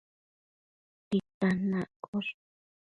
[1.09, 2.31] titan accosh